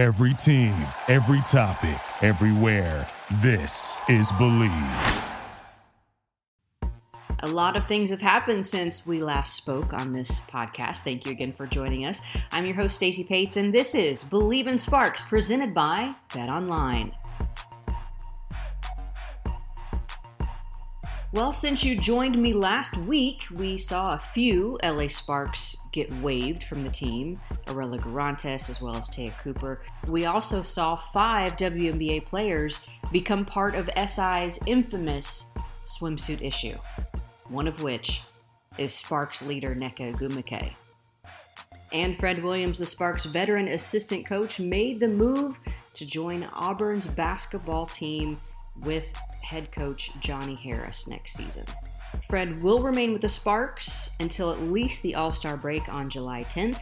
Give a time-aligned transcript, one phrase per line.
[0.00, 0.72] Every team,
[1.08, 3.06] every topic, everywhere.
[3.42, 5.26] This is Bleav.
[7.40, 11.00] A lot of things have happened since we last spoke on this podcast.
[11.00, 12.22] Thank you again for joining us.
[12.50, 17.12] I'm your host, Stacey Pates, and this is Bleav in Sparks, presented by Bet Online.
[21.32, 26.64] Well, since you joined me last week, we saw a few LA Sparks get waived
[26.64, 29.80] from the team Arella Guirantes as well as Te'a Cooper.
[30.08, 36.76] We also saw five WNBA players become part of SI's infamous swimsuit issue
[37.50, 38.22] one of which
[38.78, 40.72] is Sparks leader Nneka Ogwumike.
[41.92, 45.58] And Fred Williams, the Sparks veteran assistant coach, made the move
[45.94, 48.40] to join Auburn's basketball team
[48.82, 49.12] with
[49.50, 51.64] head coach Johnnie Harris next season.
[52.28, 56.44] Fred will remain with the Sparks until at least the All Star break on July
[56.44, 56.80] 10th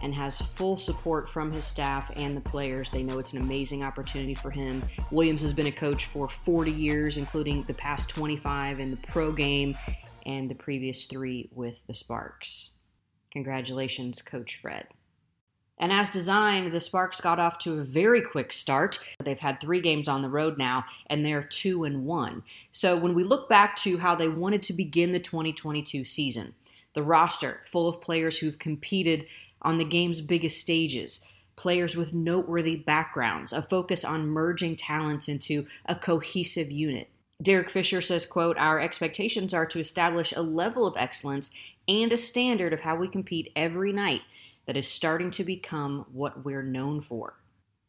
[0.00, 2.90] and has full support from his staff and the players.
[2.90, 4.82] They know it's an amazing opportunity for him.
[5.10, 9.30] Williams has been a coach for 40 years, including the past 25 in the pro
[9.30, 9.76] game
[10.24, 12.78] and the previous three with the Sparks.
[13.32, 14.86] Congratulations, Coach Fred.
[15.78, 18.98] And as designed, the Sparks got off to a very quick start.
[19.20, 22.42] They've had three games on the road now, and they're two and one.
[22.72, 26.54] So when we look back to how they wanted to begin the 2022 season,
[26.94, 29.26] the roster full of players who've competed
[29.62, 35.66] on the game's biggest stages, players with noteworthy backgrounds, a focus on merging talents into
[35.86, 37.08] a cohesive unit.
[37.40, 41.52] Derek Fisher says, quote, Our expectations are to establish a level of excellence
[41.86, 44.22] and a standard of how we compete every night
[44.68, 47.38] that is starting to become what we're known for.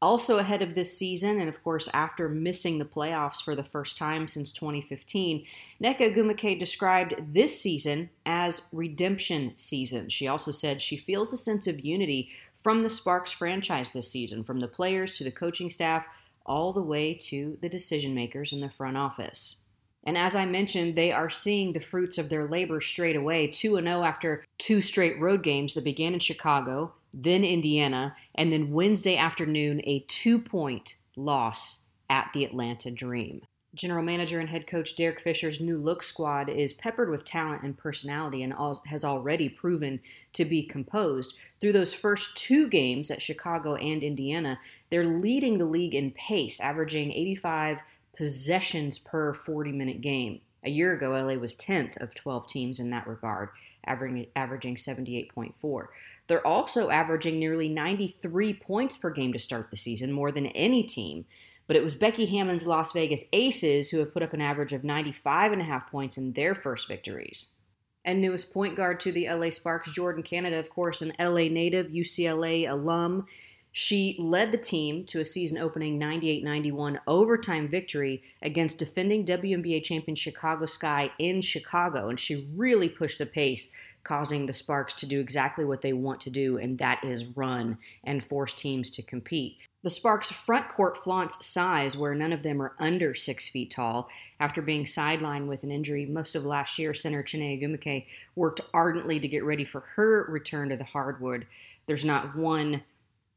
[0.01, 3.97] Also ahead of this season, and of course after missing the playoffs for the first
[3.97, 5.45] time since 2015,
[5.83, 10.07] Nneka Ogwumike described this season as redemption season.
[10.07, 14.45] She also said she feels a sense of unity from the Sparks franchise this season,
[14.45, 16.07] from the players to the coaching staff,
[16.45, 19.65] all the way to the decision makers in the front office.
[20.03, 23.79] And as I mentioned, they are seeing the fruits of their labor straight away 2
[23.79, 29.17] 0 after two straight road games that began in Chicago then Indiana, and then Wednesday
[29.17, 33.41] afternoon, a two point loss at the Atlanta Dream.
[33.75, 37.77] General manager and head coach Derek Fisher's new look squad is peppered with talent and
[37.77, 38.53] personality and
[38.87, 39.99] has already proven
[40.33, 41.37] to be composed.
[41.61, 44.59] Through those first two games at Chicago and Indiana,
[44.89, 47.81] they're leading the league in pace, averaging 85
[48.19, 50.41] possessions per 40 minute game.
[50.61, 53.47] A year ago, LA was 10th of 12 teams in that regard,
[53.85, 55.87] averaging, averaging 78.4.
[56.27, 60.83] They're also averaging nearly 93 points per game to start the season, more than any
[60.83, 61.27] team.
[61.65, 64.81] But it was Becky Hammon's Las Vegas Aces who have put up an average of
[64.81, 67.55] 95.5 points in their first victories.
[68.03, 71.87] And newest point guard to the LA Sparks, Jordan Canada, of course, an LA native,
[71.87, 73.27] UCLA alum.
[73.71, 79.83] She led the team to a season opening 98 91 overtime victory against defending WNBA
[79.83, 83.71] champion Chicago Sky in Chicago, and she really pushed the pace
[84.03, 87.77] causing the Sparks to do exactly what they want to do, and that is run
[88.03, 89.57] and force teams to compete.
[89.81, 94.09] The Sparks' front court flaunts size, where none of them are under six feet tall.
[94.39, 99.19] After being sidelined with an injury most of last year, center Chiney Ogwumike worked ardently
[99.19, 101.45] to get ready for her return to the hardwood.
[101.85, 102.83] There's not one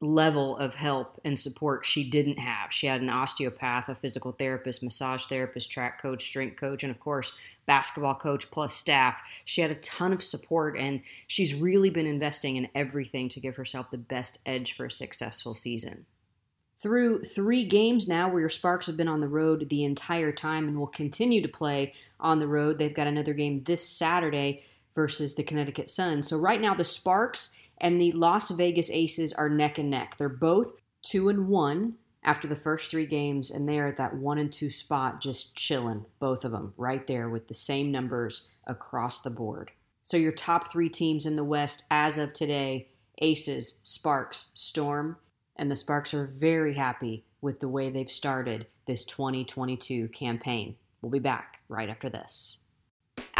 [0.03, 2.73] level of help and support she didn't have.
[2.73, 6.99] She had an osteopath, a physical therapist, massage therapist, track coach, strength coach, and of
[6.99, 7.37] course,
[7.67, 9.23] basketball coach plus staff.
[9.45, 13.55] She had a ton of support and she's really been investing in everything to give
[13.55, 16.07] herself the best edge for a successful season.
[16.79, 20.67] Through three games now, where your Sparks have been on the road the entire time
[20.67, 25.35] and will continue to play on the road, they've got another game this Saturday versus
[25.35, 26.25] the Connecticut Sun.
[26.25, 30.17] So, right now, the Sparks and the Las Vegas Aces are neck and neck.
[30.17, 30.73] They're both
[31.03, 34.71] two and one after the first three games, and they're at that one and two
[34.71, 39.73] spot, just chilling, both of them right there with the same numbers across the board.
[40.05, 42.89] So, your top three teams in the West as of today
[43.19, 45.17] Aces, Sparks, Storm,
[45.57, 50.77] and the Sparks are very happy with the way they've started this 2022 campaign.
[51.01, 52.63] We'll be back right after this.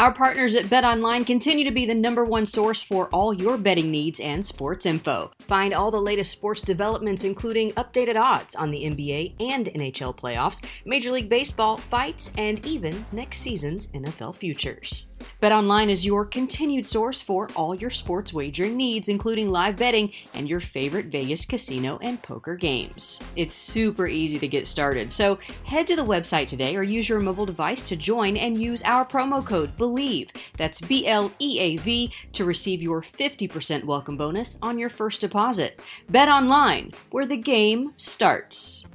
[0.03, 3.57] Our partners at Bet Online continue to be the number one source for all your
[3.57, 5.31] betting needs and sports info.
[5.39, 10.61] Find all the latest sports developments, including updated odds on the NBA and NHL playoffs,
[10.85, 15.12] Major League Baseball, fights, and even next season's NFL futures.
[15.43, 20.49] BetOnline is your continued source for all your sports wagering needs, including live betting and
[20.49, 23.21] your favorite Vegas casino and poker games.
[23.37, 27.21] It's super easy to get started, so head to the website today or use your
[27.21, 31.77] mobile device to join and use our promo code BLEAV, that's B L E A
[31.77, 35.81] V, to receive your 50% welcome bonus on your first deposit.
[36.11, 38.87] BetOnline, where the game starts.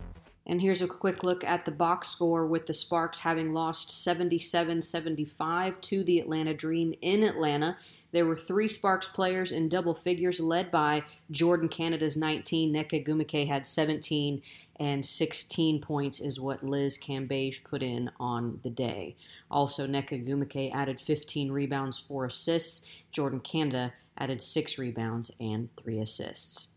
[0.49, 4.81] And here's a quick look at the box score with the Sparks having lost 77
[4.81, 7.77] 75 to the Atlanta Dream in Atlanta.
[8.13, 12.73] There were three Sparks players in double figures, led by Jordan Canada's 19.
[12.73, 14.41] Nneka Ogwumike had 17,
[14.79, 19.17] and 16 points is what Liz Cambage put in on the day.
[19.51, 22.87] Also, Nneka Ogwumike added 15 rebounds, 4 assists.
[23.11, 26.75] Jordan Canada added 6 rebounds and 3 assists.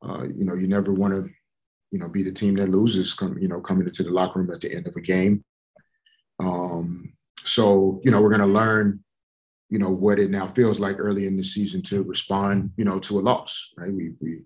[0.00, 1.30] Uh, you know, you never want to
[1.92, 4.50] you know, be the team that loses, come, you know, coming into the locker room
[4.50, 5.44] at the end of a game.
[6.40, 7.12] Um,
[7.44, 9.04] so, you know, we're going to learn,
[9.68, 12.98] you know, what it now feels like early in the season to respond, you know,
[13.00, 13.92] to a loss, right?
[13.92, 14.42] We, we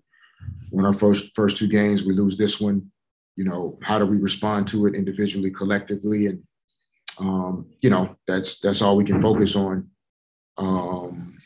[0.71, 2.91] won our first, first two games, we lose this one,
[3.37, 6.27] you know, how do we respond to it individually, collectively?
[6.27, 6.43] And,
[7.19, 9.89] um, you know, that's, that's all we can focus on.
[10.57, 11.37] Um,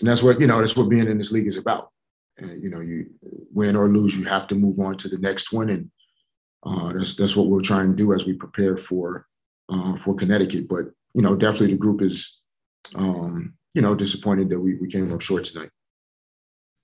[0.00, 1.90] and that's what, you know, that's what being in this league is about.
[2.38, 3.06] And, you know, you
[3.52, 5.90] win or lose, you have to move on to the next one, and
[6.64, 9.26] uh, that's that's what we'll try and do as we prepare for
[9.68, 10.68] uh, for Connecticut.
[10.68, 12.40] But you know, definitely the group is,
[12.94, 15.70] um, you know, disappointed that we, we came up short tonight.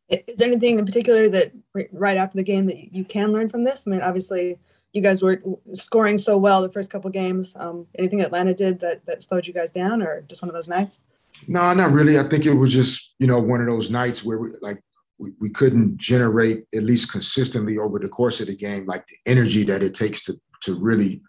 [0.09, 1.53] Is there anything in particular that
[1.93, 3.87] right after the game that you can learn from this?
[3.87, 4.59] I mean, obviously,
[4.93, 5.43] you guys were
[5.73, 7.55] scoring so well the first couple games.
[7.57, 10.69] Um, anything Atlanta did that that slowed you guys down, or just one of those
[10.69, 11.01] nights?
[11.49, 12.19] No, not really.
[12.19, 14.81] I think it was just you know one of those nights where we like
[15.19, 19.17] we, we couldn't generate at least consistently over the course of the game like the
[19.31, 21.23] energy that it takes to to really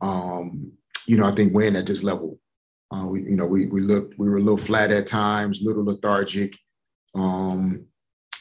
[0.00, 0.72] um,
[1.06, 2.38] you know I think win at this level.
[2.94, 5.68] Uh, we you know we we looked we were a little flat at times, a
[5.68, 6.56] little lethargic.
[7.14, 7.86] Um,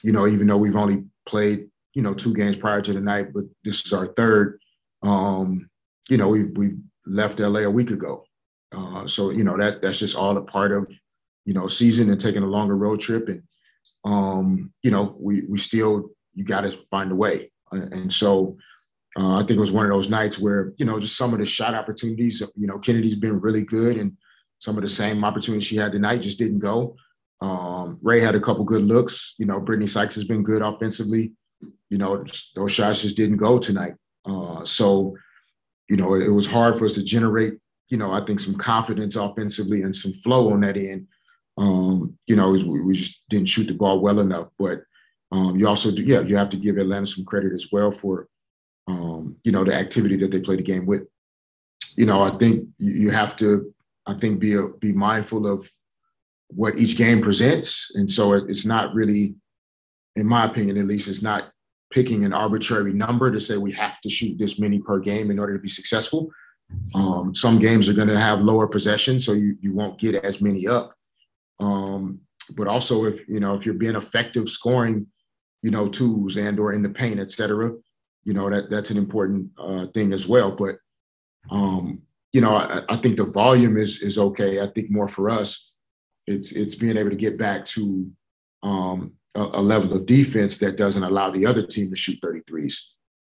[0.04, 3.34] you know even though we've only played you know two games prior to the night,
[3.34, 4.60] but this is our third.
[5.04, 5.70] Um,
[6.10, 8.26] you know we we left LA a week ago,
[8.76, 10.92] uh, so you know that that's just all a part of
[11.46, 13.44] you know season and taking a longer road trip and
[14.06, 17.52] um, you know, we we still you got to find a way.
[17.72, 18.58] And so
[19.18, 21.40] uh, I think it was one of those nights where you know just some of
[21.40, 22.42] the shot opportunities.
[22.56, 24.18] You know, Chennedy's been really good, and
[24.60, 26.96] some of the same opportunities she had tonight just didn't go.
[27.42, 29.36] Um, Rae had a couple good looks.
[29.38, 31.34] You know, Brittany Sykes has been good offensively.
[31.90, 32.24] You know,
[32.56, 33.96] those shots just didn't go tonight.
[34.26, 35.16] Uh, so,
[35.90, 37.54] you know, it was hard for us to generate.
[37.88, 41.08] You know, I think some confidence offensively and some flow on that end
[41.60, 44.50] um, you know, we, we, just didn't shoot the ball well enough.
[44.58, 44.84] But
[45.30, 48.30] um, you also do, yeah, you have to give Atlanta some credit as well for,
[48.88, 51.04] um, you know, the activity that they play the game with.
[51.98, 53.74] You know, I think you have to,
[54.08, 55.70] I think, be a, be mindful of
[56.48, 59.36] what each game presents, and so it's not really,
[60.16, 61.52] in my opinion, at least, it's not
[61.92, 65.40] picking an arbitrary number to say we have to shoot this many per game in
[65.40, 66.30] order to be successful.
[66.96, 70.42] Um, some games are going to have lower possession, so you you won't get as
[70.42, 70.96] many up.
[71.60, 72.22] Um,
[72.56, 75.08] but also if you know if you're being effective scoring,
[75.62, 77.74] you know, tools and or in the paint, et cetera,
[78.24, 80.52] you know that that's an important uh, thing as well.
[80.52, 80.78] But
[81.52, 82.02] um,
[82.32, 84.62] you know, I, I think the volume is is okay.
[84.62, 85.76] I think more for us,
[86.28, 88.10] it's it's being able to get back to
[88.64, 92.76] um, a, a, level of defense that doesn't allow the other team to shoot 33s.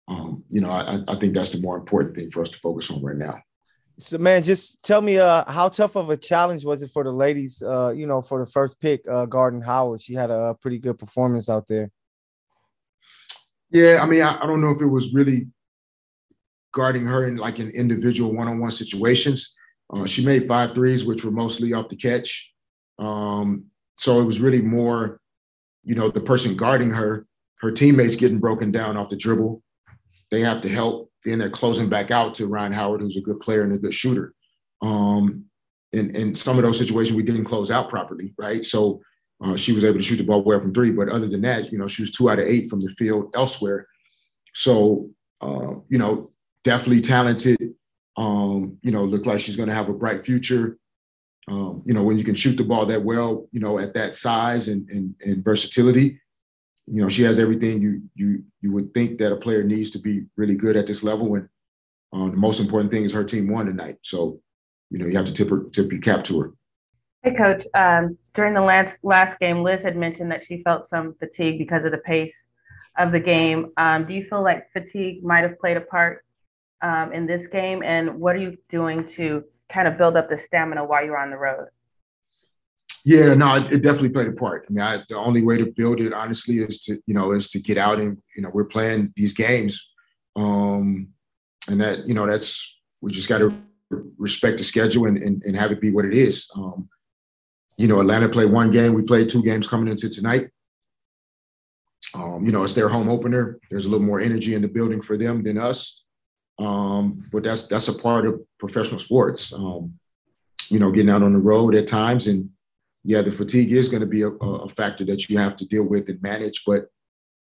[0.07, 2.91] Um, you know, I, I think that's the more important thing for us to focus
[2.91, 3.41] on right now.
[3.97, 7.13] So man, just tell me uh how tough of a challenge was it for the
[7.13, 10.01] ladies uh you know for the first pick uh Gardner Howard.
[10.01, 11.91] She had a pretty good performance out there.
[13.71, 15.49] Yeah, I mean I, I don't know if it was really
[16.73, 19.57] guarding her in like in individual one-on-one situations.
[19.93, 22.53] Uh, she made five threes, which were mostly off the catch.
[22.99, 23.67] Um,
[23.97, 25.21] so it was really more,
[25.85, 27.27] you know, the person guarding her,
[27.61, 29.63] her teammates getting broken down off the dribble.
[30.35, 33.41] They have to help then they're closing back out to Rhyne Howard, who's a good
[33.41, 34.35] player and a good shooter.
[34.83, 35.45] Um,
[35.93, 38.65] in, in some of those situations, we didn't close out properly, right?
[38.65, 39.01] So
[39.43, 40.91] uh, she was able to shoot the ball well from three.
[40.91, 43.33] But other than that, you know, she was two out of eight from the field
[43.35, 43.87] elsewhere.
[44.55, 45.11] So,
[45.41, 46.33] uh, you know,
[46.65, 47.75] definitely talented.
[48.17, 50.79] Um, you know, looked like she's going to have a bright future.
[51.49, 54.15] Um, you know, when you can shoot the ball that well, you know, at that
[54.15, 56.21] size and, and, and versatility,
[56.87, 59.99] you know, she has everything you you you would think that a player needs to
[59.99, 61.35] be really good at this level.
[61.35, 61.49] And
[62.13, 63.97] um, the most important thing is her team won tonight.
[64.03, 64.41] So,
[64.91, 66.53] you know, you have to tip her tip your cap to her.
[67.23, 67.67] Hey, coach.
[67.75, 71.85] Um, during the last last game, Liz had mentioned that she felt some fatigue because
[71.85, 72.45] of the pace
[72.99, 73.73] of the game.
[73.77, 76.25] Um, do you feel like fatigue might have played a part
[76.83, 77.83] um, in this game?
[77.83, 81.31] And what are you doing to kind of build up the stamina while you're on
[81.31, 81.69] the road?
[83.05, 84.67] Yeah, no, it, definitely played a part.
[84.69, 87.49] I mean, I, the only way to build it, honestly, is to you know is
[87.51, 89.93] to get out and you know we're playing these games,
[90.37, 91.09] um,
[91.69, 93.55] and that you know that's we just got to
[94.19, 96.51] respect the schedule and, and, and have it be what it is.
[96.57, 96.89] Um,
[97.77, 98.95] you know, Atlanta played one game.
[98.95, 100.49] We played two games coming into tonight.
[102.15, 103.59] Um, you know, it's their home opener.
[103.71, 106.05] There's a little more energy in the building for them than us.
[106.59, 109.53] Um, but that's that's a part of professional sports.
[109.53, 109.99] Um,
[110.69, 112.51] you know, getting out on the road at times, and
[113.05, 115.83] yeah, the fatigue is going to be a, a, factor that you have to deal
[115.83, 116.63] with and manage.
[116.67, 116.87] But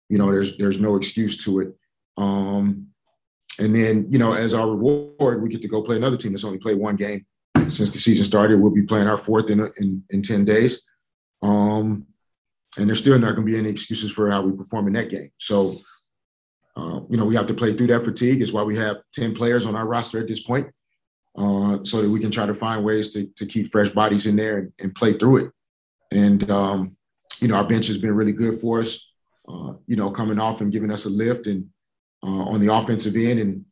[0.09, 1.77] you know, there's there's no excuse to it.
[2.17, 2.89] Um,
[3.59, 6.45] and then you know, as our reward, we get to go play another team that's
[6.45, 7.27] only played one game
[7.69, 8.61] since the season started.
[8.61, 10.83] We'll be playing our fourth in in, in ten days.
[11.43, 12.07] Um,
[12.79, 15.11] and there's still not going to be any excuses for how we perform in that
[15.11, 15.31] game.
[15.39, 15.77] So,
[16.77, 18.41] uh, you know, we have to play through that fatigue.
[18.41, 20.69] Is why we have ten players on our roster at this point,
[21.37, 24.37] uh, so that we can try to find ways to to keep fresh bodies in
[24.37, 25.51] there and, and play through it.
[26.11, 26.97] And um,
[27.41, 29.09] you know, our bench has been really good for us.
[29.49, 31.67] Uh, you know, coming off and giving us a lift and
[32.23, 33.65] uh, on the offensive end, and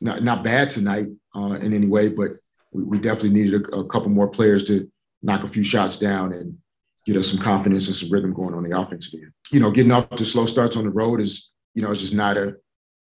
[0.00, 2.32] not not bad tonight uh, in any way, but
[2.72, 4.90] we, we definitely needed a, a couple more players to
[5.22, 6.58] knock a few shots down and
[7.06, 9.32] get us some confidence and some rhythm going on the offensive end.
[9.52, 12.14] You know, getting off to slow starts on the road is, you know, it's just
[12.14, 12.56] not a,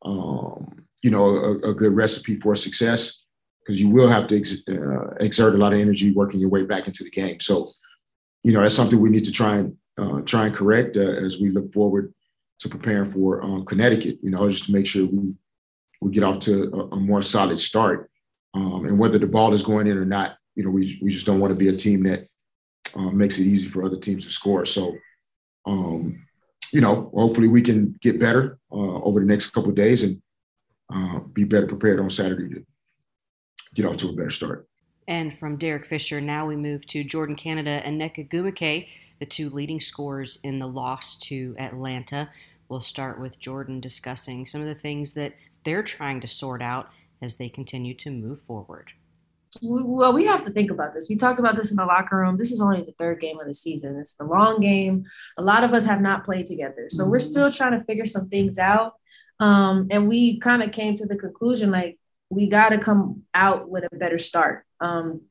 [0.03, 3.25] um, you know, a, a, good recipe for success
[3.69, 6.63] because you will have to ex- uh, exert a lot of energy working your way
[6.63, 7.39] back into the game.
[7.39, 7.71] So,
[8.43, 11.39] you know, that's something we need to try and uh, try and correct uh, as
[11.39, 12.15] we look forward
[12.61, 14.21] to preparing for um, Connecticut.
[14.23, 15.35] You know, just to make sure we
[16.01, 18.11] we get off to a, a more solid start.
[18.55, 21.27] Um, and whether the ball is going in or not, you know, we we just
[21.27, 22.27] don't want to be a team that
[22.97, 24.65] uh, makes it easy for other teams to score.
[24.65, 24.97] So,
[25.67, 26.25] um,
[26.73, 30.23] you know, hopefully we can get better uh, over the next couple days and
[30.91, 32.67] uh, be better prepared on Saturday to
[33.83, 34.69] get off to a better start.
[35.07, 39.49] And from Derek Fisher, now we move to Jordan Canada and Nneka Ogwumike, the two
[39.49, 42.31] leading scorers in the loss to Atlanta.
[42.69, 46.91] We'll start with Jordan discussing some of the things that they're trying to sort out
[47.23, 48.93] as they continue to move forward
[49.63, 51.09] well, we have to think about this.
[51.09, 52.37] We talked about this in the locker room.
[52.37, 53.97] This is only the third game of the season.
[53.97, 55.05] It's the long game.
[55.37, 56.89] A lot of us have not played together.
[56.89, 58.95] So we're still trying to figure some things out.
[59.41, 61.99] Um, and we kind of came to the conclusion like
[62.31, 64.65] we got to come out with a better start.
[64.81, 65.23] Um,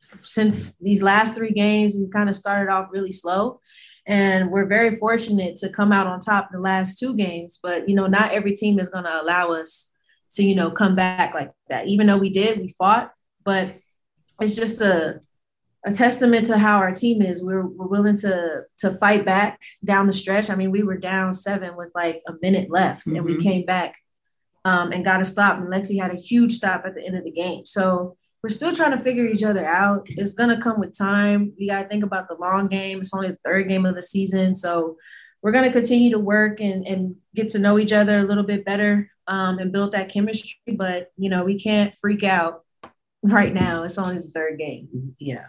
[0.00, 3.60] since these last three games, we kind of started off really slow.
[4.04, 7.60] And we're very fortunate to come out on top the last two games.
[7.62, 9.92] But, you know, not every team is going to allow us
[10.32, 11.86] to, you know, come back like that.
[11.86, 13.12] Even though we did, we fought
[13.44, 13.74] but
[14.40, 15.20] it's just a
[15.84, 17.42] a testament to how our team is.
[17.42, 20.48] We're we're willing to to fight back down the stretch.
[20.48, 23.16] I mean, we were down seven with like a minute left, mm-hmm.
[23.16, 23.42] and we mm-hmm.
[23.42, 23.96] came back
[24.64, 25.58] um, and got a stop.
[25.58, 27.66] And Lexi had a huge stop at the end of the game.
[27.66, 30.06] So we're still trying to figure each other out.
[30.06, 31.52] It's gonna come with time.
[31.58, 33.00] We gotta think about the long game.
[33.00, 34.96] It's only the third game of the season, so
[35.42, 38.64] we're gonna continue to work and and get to know each other a little bit
[38.64, 40.58] better um, and build that chemistry.
[40.76, 42.64] But you know, we can't freak out
[43.22, 43.84] right now.
[43.84, 45.14] It's only the third game.
[45.18, 45.46] Yeah.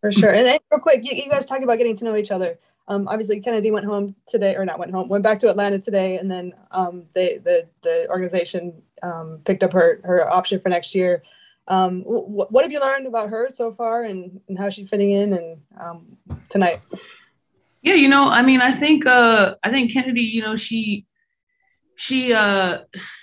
[0.00, 0.32] For sure.
[0.32, 2.58] And then real quick, you, you guys talk about getting to know each other.
[2.88, 6.16] Um, obviously Chennedy went home today or not went home, went back to Atlanta today.
[6.16, 10.94] And then um, they, the, the organization um, picked up her, her option for next
[10.94, 11.22] year.
[11.68, 15.10] Um, wh- what have you learned about her so far and, and how she's fitting
[15.10, 16.16] in and um,
[16.48, 16.80] tonight?
[17.82, 21.06] Yeah, you know, I mean, I think, uh, I think Chennedy, you know, she,
[21.94, 22.78] she, uh,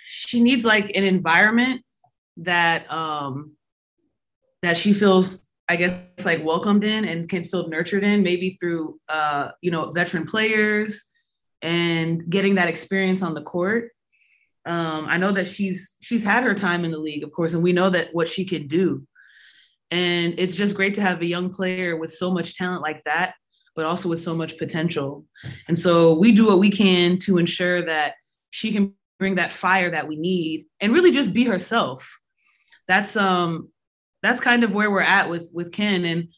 [0.05, 1.81] she needs like an environment
[2.37, 3.53] that, um,
[4.61, 5.93] that she feels I guess
[6.23, 11.09] like welcomed in and can feel nurtured in, maybe through uh, you know veteran players
[11.61, 13.91] and getting that experience on the court.
[14.65, 17.63] Um, I know that she's she's had her time in the league, of course, and
[17.63, 19.07] we know that what she can do.
[19.91, 23.35] And it's just great to have a young player with so much talent like that,
[23.75, 25.25] but also with so much potential.
[25.67, 28.13] And so we do what we can to ensure that
[28.49, 32.17] she can bring that fire that we need and really just be herself.
[32.87, 33.69] That's um
[34.25, 36.29] that's kind of where we're at with with Ken and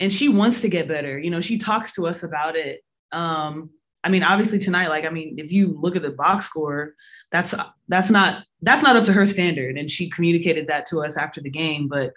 [0.00, 1.18] and she wants to get better.
[1.18, 2.80] You know, she talks to us about it.
[3.12, 3.70] Um,
[4.02, 6.94] I mean, obviously tonight, like, I mean, if you look at the box score,
[7.30, 7.54] that's
[7.86, 9.76] that's not that's not up to her standard.
[9.76, 11.86] And she communicated that to us after the game.
[11.86, 12.12] But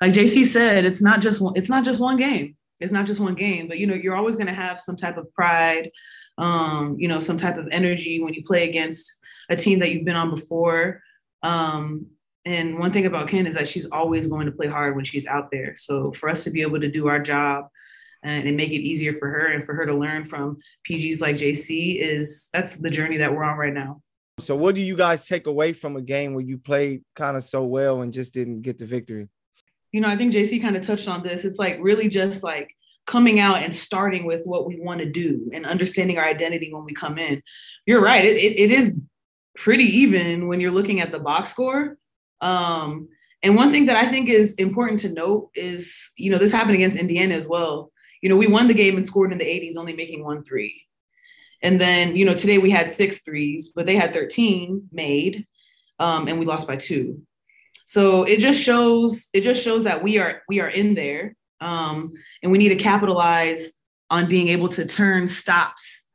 [0.00, 2.56] like JC said, it's not just one, it's not just one game.
[2.80, 5.32] It's not just one game, but you know, you're always gonna have some type of
[5.32, 5.90] pride,
[6.36, 10.04] um, you know, some type of energy when you play against a team that you've
[10.04, 11.02] been on before.
[11.42, 12.06] Um,
[12.48, 15.26] and one thing about Ken is that she's always going to play hard when she's
[15.26, 15.76] out there.
[15.76, 17.66] So for us to be able to do our job
[18.22, 21.36] and, and make it easier for her and for her to learn from PGs like
[21.36, 24.02] JC is that's the journey that we're on right now.
[24.40, 27.44] So what do you guys take away from a game where you played kind of
[27.44, 29.28] so well and just didn't get the victory?
[29.92, 31.44] you know, I think JC kind of touched on this.
[31.44, 32.74] It's like really just like
[33.06, 36.84] coming out and starting with what we want to do and understanding our identity when
[36.84, 37.42] we come in.
[37.86, 38.24] You're right.
[38.24, 39.00] It, it, it is
[39.56, 41.96] pretty even when you're looking at the box score.
[42.40, 43.08] Um,
[43.42, 46.74] and one thing that I think is important to note is, you know, this happened
[46.74, 47.92] against Indiana as well.
[48.20, 50.84] You know, we won the game and scored in the 80s, only making one three.
[51.62, 55.46] And then, you know, today we had six threes, but they had 13 made,
[55.98, 57.22] um, and we lost by two.
[57.86, 62.12] So it just shows it just shows that we are we are in there, um,
[62.42, 63.72] and we need to capitalize
[64.10, 66.06] on being able to turn stops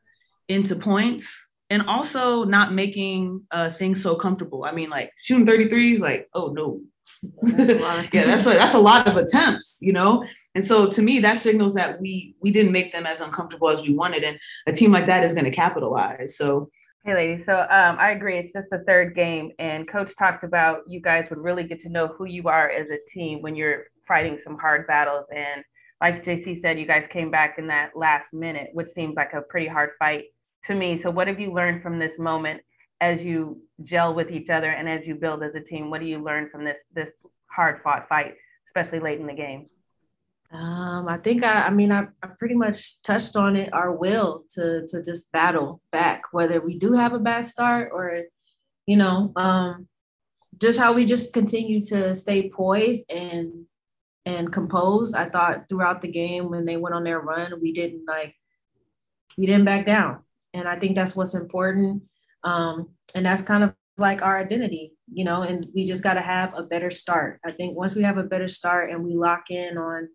[0.47, 1.42] into points
[1.73, 4.63] and also not making uh, things so comfortable.
[4.63, 6.81] I mean, like shooting 33s, like, oh no.
[7.41, 7.69] That's
[8.13, 10.23] yeah, that's a, that's a lot of attempts, you know.
[10.53, 13.81] And so to me, that signals that we we didn't make them as uncomfortable as
[13.81, 16.37] we wanted, and a team like that is going to capitalize.
[16.37, 16.69] So
[17.05, 17.45] Hey, ladies.
[17.45, 18.37] So um, I agree.
[18.37, 21.89] It's just the third game, and Coach talked about you guys would really get to
[21.89, 25.25] know who you are as a team when you're fighting some hard battles.
[25.35, 25.63] And
[25.99, 29.41] like JC said, you guys came back in that last minute, which seems like a
[29.41, 30.25] pretty hard fight
[30.65, 31.01] to me.
[31.01, 32.61] So what have you learned from this moment
[33.01, 35.89] as you gel with each other and as you build as a team?
[35.89, 37.09] What do you learn from this this
[37.47, 38.35] hard fought fight,
[38.67, 39.67] especially late in the game?
[40.51, 43.73] Um, I think I, I mean, I, I pretty much touched on it.
[43.73, 48.21] Our will to to just battle back, whether we do have a bad start or,
[48.85, 49.87] you know, um,
[50.59, 53.65] just how we just continue to stay poised and
[54.25, 55.15] and composed.
[55.15, 58.35] I thought throughout the game when they went on their run, we didn't like
[59.37, 60.19] we didn't back down,
[60.53, 62.03] and I think that's what's important.
[62.43, 66.21] Um, and that's kind of like our identity, you know, and we just got to
[66.21, 67.39] have a better start.
[67.45, 70.09] I think once we have a better start and we lock in on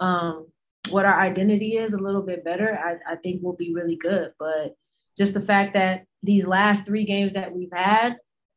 [0.00, 0.46] um,
[0.90, 4.32] what our identity is a little bit better, I, I think we'll be really good.
[4.38, 4.74] But
[5.16, 8.16] just the fact that these last three games that we've had,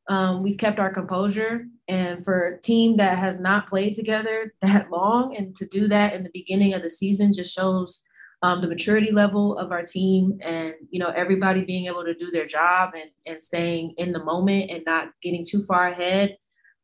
[0.10, 1.65] um, we've kept our composure.
[1.88, 6.13] And for a team that has not played together that long, and to do that
[6.13, 8.04] in the beginning of the season just shows
[8.46, 12.30] um, the maturity level of our team and you know everybody being able to do
[12.30, 16.38] their job and, and staying in the moment and not getting too far ahead.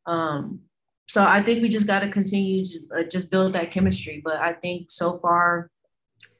[0.08, 0.62] Um,
[1.08, 4.22] so i think we just got to continue to uh, just build that chemistry.
[4.24, 5.70] But i think so far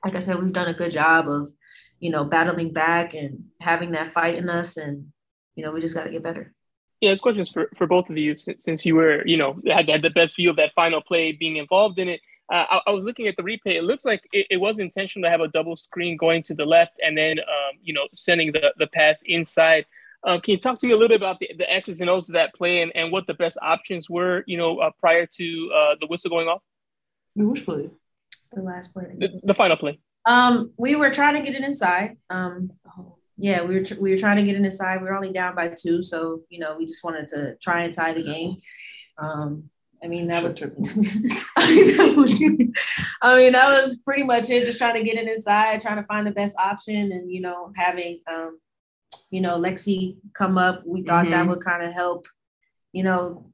[0.04, 1.52] like i said we've done a good job of
[2.00, 4.76] you know battling back and having that fight in us.
[4.78, 5.12] And
[5.56, 6.54] you know we just got to get better.
[7.00, 9.60] Yeah, this question is for, for both of you since, since you were, you know,
[9.66, 12.22] had, had the best view of that final play being involved in it.
[12.52, 13.76] Uh, I, I, was looking at the replay.
[13.76, 16.66] It looks like it, it, was intentional to have a double screen going to the
[16.66, 19.86] left and then, um, you know, sending the, the pass inside.
[20.26, 22.30] Uh, can you talk to me a little bit about the, the X's and O's
[22.30, 25.72] of that play and, and what the best options were, you know, uh, prior to
[25.74, 26.62] uh, the whistle going off?
[27.36, 27.90] Which play?
[28.52, 29.16] The last play.
[29.18, 30.00] The, the, final play.
[30.26, 32.18] Um, we were trying to get it inside.
[32.30, 32.72] Um,
[33.38, 35.02] yeah, we were tr- we were trying to get it inside.
[35.02, 37.94] We were only down by two, so you know we just wanted to try and
[37.94, 38.58] tie the game.
[39.18, 39.71] Um,
[40.04, 40.62] I mean, that was,
[41.58, 41.68] I
[43.38, 44.66] mean, that was, pretty much it.
[44.66, 47.72] Just trying to get it inside, trying to find the best option, and you know,
[47.76, 48.60] having, um,
[49.30, 50.84] you know, Lexi come up.
[50.86, 51.34] We thought mm-hmm.
[51.34, 52.28] that would kind of help,
[52.94, 53.52] you know,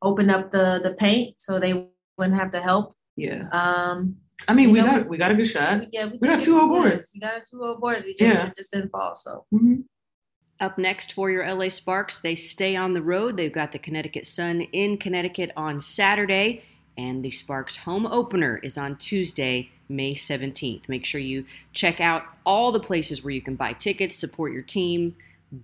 [0.00, 2.94] open up the the paint so they wouldn't have to help.
[3.16, 3.48] Yeah.
[3.52, 4.16] Um,
[4.46, 5.92] I mean, we know, got we got a good shot.
[5.92, 7.10] Yeah, we, we got two old boards.
[7.14, 8.04] We got two old boards.
[8.04, 8.46] We just yeah.
[8.46, 9.14] it just didn't fall.
[9.14, 9.46] So.
[9.52, 9.80] Mm-hmm.
[10.62, 13.36] Up next for your LA Sparks, they stay on the road.
[13.36, 16.62] They've got the Connecticut Sun in Connecticut on Saturday,
[16.96, 20.88] and the Sparks home opener is on Tuesday, May 17th.
[20.88, 24.62] Make sure you check out all the places where you can buy tickets, support your
[24.62, 25.16] team,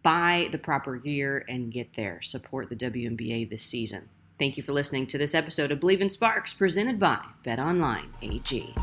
[0.03, 2.21] buy the proper gear, and get there.
[2.21, 4.09] Support the WNBA this season.
[4.37, 8.11] Thank you for listening to this episode of Bleav in Sparks presented by Bet Online
[8.21, 8.75] AG.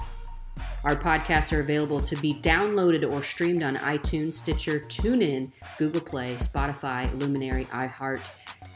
[0.86, 6.36] Our podcasts are available to be downloaded or streamed on iTunes, Stitcher, TuneIn, Google Play,
[6.36, 8.30] Spotify, Luminary, iHeart,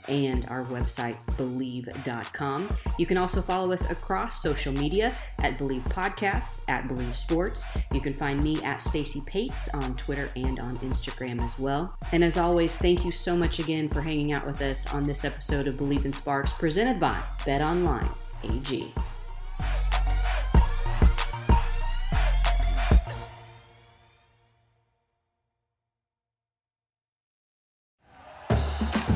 [0.08, 2.72] and our website, Bleav.com.
[2.98, 7.66] You can also follow us across social media at Bleav Podcasts, at Bleav Sports.
[7.94, 11.96] You can find me at Stacy Pates on Twitter and on Instagram as well.
[12.12, 15.24] And as always, thank you so much again for hanging out with us on this
[15.24, 18.10] episode of Bleav in Sparks presented by Bet Online
[18.44, 18.92] AG.